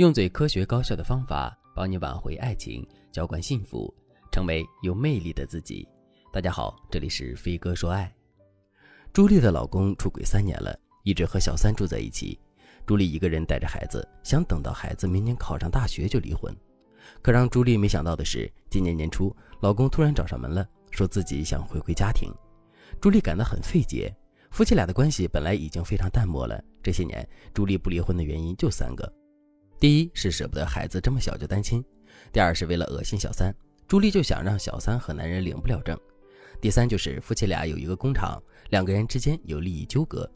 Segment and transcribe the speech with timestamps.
[0.00, 3.94] 用最科学高效的方法帮你挽回爱情，浇灌幸福，
[4.32, 5.86] 成为有魅力的自己。
[6.32, 8.10] 大家好，这里是飞哥说爱。
[9.12, 12.40] 朱莉的老公出轨三年了，一直和小三住在一起。
[12.86, 16.50] 朱莉一个人带着孩子，想等到孩子明年考上大学就离婚。
[17.20, 22.32] 可让朱莉没想到的是，今年年初，老公突然找上门了，说自己想回归家庭。
[23.02, 24.10] 朱莉感到很费解。
[24.50, 29.19] 夫妻俩的关系本来已经非常淡漠了，这些年朱莉不离婚的原因就三个。
[29.80, 31.82] 第一是舍不得孩子这么小就单亲，
[32.30, 33.50] 第二是为了恶心小三，
[33.88, 35.98] 朱莉就想让小三和男人领不了证，
[36.60, 40.30] 第三就是夫妻俩有一个工厂，两个人之间有利益纠葛。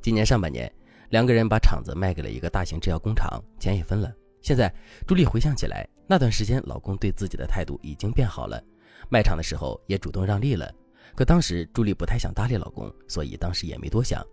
[0.00, 0.72] 今年上半年，
[1.08, 4.14] 两个人把厂子卖给了一个大型制药工厂，钱也分了。
[4.40, 4.72] 现在
[5.04, 8.62] 朱莉回想起来，那段时间老公对自己的态度已经变好了，
[9.08, 10.72] 卖场的时候也主动让利了。
[11.16, 14.24] 可当时朱莉不太想搭理老公，所以当时也没多想。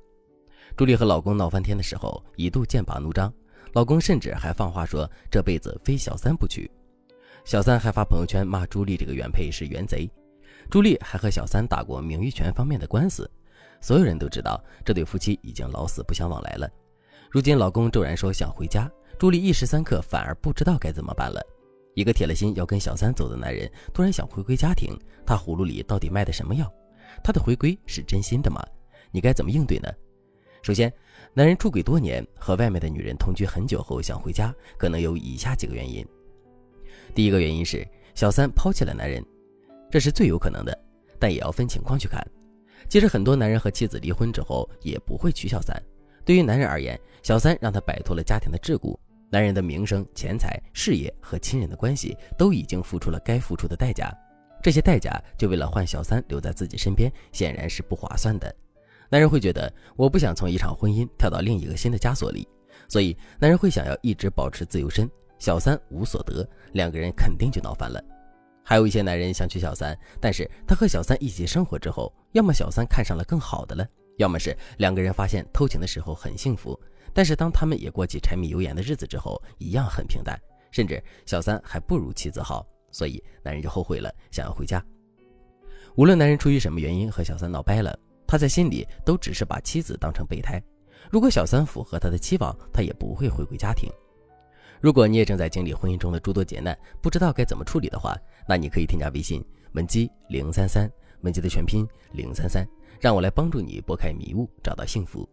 [0.75, 3.33] 朱莉和老公闹翻天的时候，一度剑拔弩张。
[3.77, 6.67] 老公甚至还放话说这辈子非小三不娶，
[7.45, 10.09] 小三还发朋友圈骂朱莉这个原配是原贼，
[10.67, 13.29] 朱莉还和小三打过名誉权方面的官司，
[13.79, 16.67] 所有人都知道这对夫妻已经老死不相往来了。
[17.29, 21.39] 如今老公骤然说想回家，朱莉一时三刻反而不知道该怎么办了。
[21.93, 26.67] 一个铁了心要跟小三走的男人突然想回归家庭，他葫芦里到底卖的什么药？
[27.23, 28.59] 他的回归是真心的吗？
[29.11, 29.87] 你该怎么应对呢？
[30.61, 30.91] 首先，
[31.33, 36.05] 男人出轨多年，和外面的女人同居很久后想回家，可能有以下几个原因。
[37.15, 39.23] 第一个原因是小三抛弃了男人，
[39.89, 40.77] 这是最有可能的，
[41.19, 42.21] 但也要分情况去看。
[42.89, 45.81] 其实很多男人和妻子离婚之后也不会娶小三。
[46.25, 48.97] 对于男人而言，小三让他摆脱了家庭的桎梏，
[49.29, 54.13] 男人的名声、钱财、事业和亲人的关系都已经付出了该付出的代价，
[54.61, 58.53] 这些代价就为了换小三留在自己身边，显然是不划算的。
[59.09, 62.47] 男人会觉得我不想从一场婚姻跳到另一个新的枷锁里，
[62.89, 68.03] 所以男人会想要一直保持自由身，小三无所得，两个人肯定就闹翻了。
[68.63, 76.77] 还有一些男人想娶小三，但是他和小三一起生活之后，要么小三看上了更好的了，要么是两个人发现偷情的时候很幸福，
[77.13, 80.37] 但是当他们也过起柴米油盐的日子之后，一样很平淡，
[80.69, 84.83] 甚至小三还不如妻子好，所以男人就后悔了，想要回家。
[85.95, 87.97] 无论男人出于什么原因和小三闹掰了。
[88.27, 90.61] 他在心里都只是把妻子当成备胎，
[91.09, 93.89] 如果小三符合他的期望，他也不会回归家庭。
[94.81, 98.15] 如果你也正在经历婚姻中的诸多劫难，不知道该怎么处理的话，
[98.47, 102.67] 那你可以添加微信文姬零三三，文姬的全拼零三三，
[102.99, 105.27] 让我来帮助你拨开迷雾，找到幸福。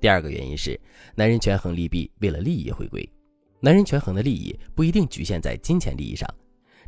[0.00, 0.80] 第二个原因是，
[1.14, 3.06] 男人权衡利弊，为了利益回归。
[3.60, 6.26] 男人权衡的利益不一定局限在金钱利益上。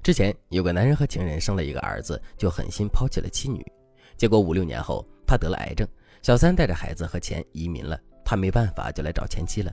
[0.02, 3.62] 之前有个男人和情人生了一个儿子，就狠心抛弃了妻女，
[4.16, 5.06] 结果五六年后。
[5.32, 5.88] 他得了癌症，
[6.20, 9.72] 小三带着孩子和钱移民了，他没办法就来找前妻了。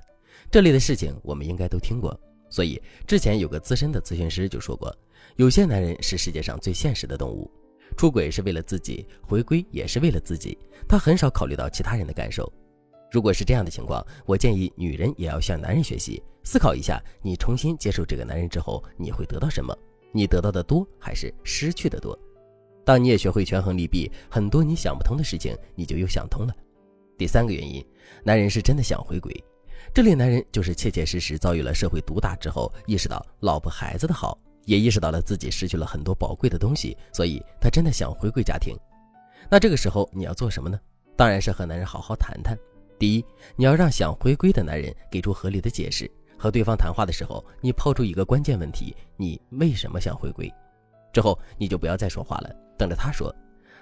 [0.49, 2.17] 这类的事情我们应该都听过，
[2.49, 4.97] 所以之前有个资深的咨询师就说过，
[5.35, 7.51] 有些男人是世界上最现实的动物，
[7.97, 12.49] 出轨是为了自己，回归也是为了自己，他很少考虑到其他人的感受。
[13.11, 19.77] 如果是这样的情况，我建议女人也要向男人学习，思考一下，你重新接受这个男人之后，你会得到什么？
[20.13, 22.17] 你得到的多还是失去的多？
[22.89, 26.55] 当你也学会权衡利弊，很多你想不通的事情，你就又想通了。
[27.19, 27.85] 第三个原因，
[28.23, 29.31] 男人是真的想回归。
[29.93, 34.35] 这类男人就是切切实实遭遇了社会毒打之后，意识到老婆孩子的好，
[34.65, 38.75] 也意识到了自己失去了很多宝贵的东西，所以他真的想回归家庭。
[39.51, 40.79] 那这个时候你要做什么呢？
[41.15, 42.57] 当然是和男人好好谈谈。
[42.97, 43.25] 第一，
[43.55, 46.09] 你要让想回归的男人给出合理的解释。
[46.39, 50.51] 和对方谈话的时候，你抛出一个关键问题：你为什么想回归？
[51.13, 53.33] 之后你就不要再说话了，等着他说。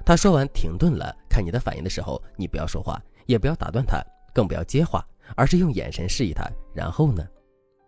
[0.03, 4.01] 他说完停顿了，看你的反应的时候，你不要说话，也不要打断他，
[4.33, 6.49] 更不要接话，而是用眼神示意他。
[6.73, 7.25] 然后呢，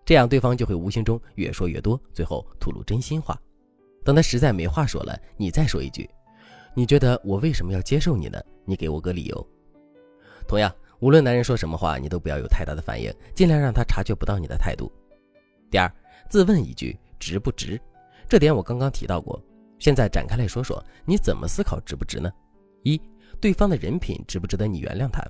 [0.05, 3.39] 这样对方就会无形中越说越多，最后吐露真心话。
[4.03, 6.09] 等他实在没话说了，你再说一句
[6.75, 8.41] ：“你觉得我为什么要接受你呢？
[8.65, 9.47] 你给我个理由。”
[10.47, 14.91] 同样，无论男人说什么话，你都不要有太大的反应，尽量让他察觉不到你的态度。
[15.71, 15.89] 第二，
[16.27, 17.79] 自问一句：值不值？
[18.27, 19.41] 这点我刚刚提到过，
[19.79, 22.29] 现在展开来说说，你怎么思考值不值呢？
[22.83, 23.01] 一，
[23.39, 25.23] 对方的人品值不值得你原谅他？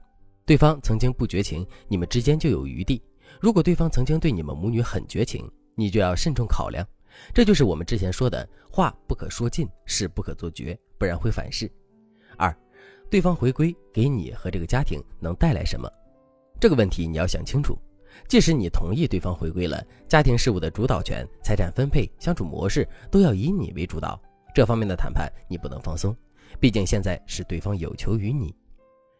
[0.46, 3.00] 对方曾经不绝情，你们之间就有余地；
[3.40, 6.86] 如果对方曾经对你们母女很绝情，你就要慎重考量。
[7.34, 11.72] 这就是我们之前说的话不可说尽，事不可做绝，不然会反噬。
[12.38, 12.56] 二，
[13.10, 15.88] 对方回归给你和这个家庭能带来什么？
[16.60, 17.78] 这个问题你要想清楚。
[18.28, 24.20] 即使你同意对方回归了，家庭事务的主导权、财产分配、相处模式都要以你为主导。
[24.54, 26.16] 这方面的谈判你不能放松，
[26.60, 28.56] 毕竟现在是对方有求于你。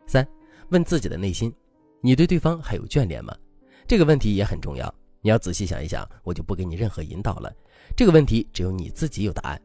[0.08, 0.28] 三，
[0.70, 1.54] 问自己的内心，
[2.02, 3.36] 你对对方还有眷恋吗？
[3.88, 4.94] 这个问题也很重要。
[5.22, 7.54] 你要仔细想一想，我就不给你任何引导了。
[7.96, 9.62] 这个问题只有你自己有答案。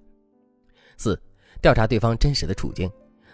[0.97, 1.21] 四、
[1.63, 2.91] 调查对方真实的处境。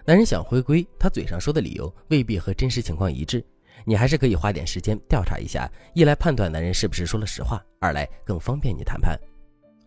[0.07, 3.45] 男人想回归，他嘴上说的理由未必和真实情况一致。
[3.85, 9.19] 你还是可以花点时间调查一下，一来判断男人是不是说了实话，二来更方便你谈判。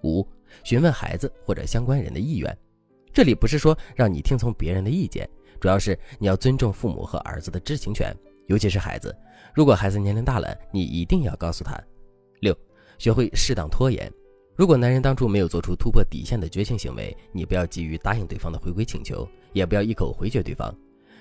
[0.03, 0.27] 五、
[0.63, 2.57] 询问孩子或者相关人的意愿。
[3.11, 5.29] 这里不是说让你听从别人的意见，
[5.59, 8.15] 主要是你要尊重父母和儿子的知情权，
[8.47, 9.15] 尤其是孩子。
[9.53, 11.79] 如果孩子年龄大了，你一定要告诉他。
[12.41, 12.55] 六、
[12.97, 14.11] 学会适当拖延。
[14.55, 20.75] 如果男人当初没有做出突破底线的绝情行为，你不要急于答应对方的回归请求，也不要一口回绝对方。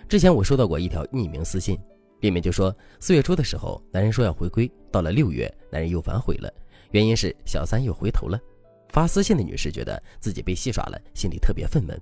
[0.09, 1.79] 之前我收到过一条匿名私信。
[2.21, 6.49] 里面就说，四月初的时候，男人说要回归，到了六月，男人又反悔了，
[6.93, 8.39] 原因是小三又回头了。
[8.93, 11.99] 发私信的女士觉得自己被戏耍了，心里特别愤懑。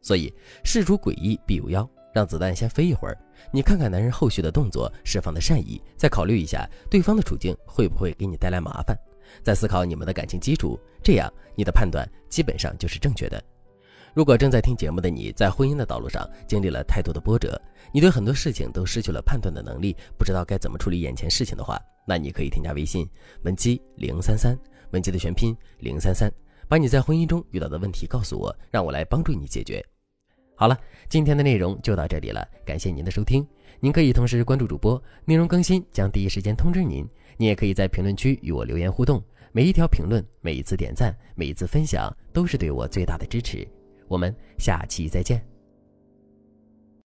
[0.00, 0.34] 所以
[0.64, 3.16] 事出诡异必有妖，让子弹先飞一会儿，
[3.52, 8.98] 你看看男人后续的动作，释放的善意，再考虑一下对方的处境会不会给你带来麻烦，
[9.44, 13.40] 再思考你们的感情基础，这样你的判断基本上就是正确的。
[14.12, 17.58] 如果正在听节目的你在婚姻的道路上经历了太多的波折，
[17.92, 23.08] 你对很多事情都失去了判断的能力，不知道该怎么处理眼前事情的话，那你可以添加微信
[23.44, 24.58] 文姬零三三，
[24.92, 26.32] 文姬的全拼零三三，
[26.68, 29.84] 把你在婚姻中遇到的问题告诉我，让我来帮助你解决。
[30.54, 30.78] 好了，
[31.08, 33.46] 今天的内容就到这里了，感谢您的收听。
[33.80, 37.04] 您可以同时关注主播，内容更新将第一时间通知您。
[37.36, 43.66] 你也可以在评论区与我留言互动，每一条评论、每一次点赞、每一次分享，都是对我最大的支持。
[44.06, 45.51] 我们下期再见。